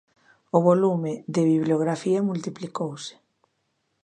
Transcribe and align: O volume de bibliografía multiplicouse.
O 0.57 0.59
volume 0.69 1.11
de 1.33 1.41
bibliografía 1.51 2.25
multiplicouse. 2.29 3.13